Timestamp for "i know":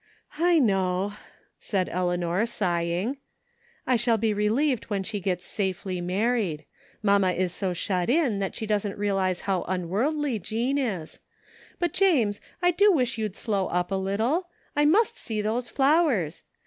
0.49-1.13